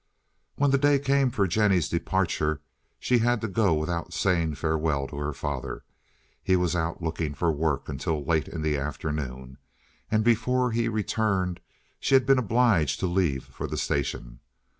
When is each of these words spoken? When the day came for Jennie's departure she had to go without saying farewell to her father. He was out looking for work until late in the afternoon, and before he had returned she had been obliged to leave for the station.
When 0.55 0.71
the 0.71 0.79
day 0.79 0.97
came 0.97 1.29
for 1.29 1.45
Jennie's 1.45 1.87
departure 1.87 2.59
she 2.97 3.19
had 3.19 3.39
to 3.41 3.47
go 3.47 3.75
without 3.75 4.13
saying 4.13 4.55
farewell 4.55 5.05
to 5.07 5.17
her 5.17 5.31
father. 5.31 5.83
He 6.41 6.55
was 6.55 6.75
out 6.75 7.03
looking 7.03 7.35
for 7.35 7.51
work 7.51 7.87
until 7.87 8.25
late 8.25 8.47
in 8.47 8.63
the 8.63 8.79
afternoon, 8.79 9.59
and 10.09 10.23
before 10.23 10.71
he 10.71 10.85
had 10.85 10.93
returned 10.95 11.59
she 11.99 12.15
had 12.15 12.25
been 12.25 12.39
obliged 12.39 12.99
to 13.01 13.05
leave 13.05 13.43
for 13.45 13.67
the 13.67 13.77
station. 13.77 14.39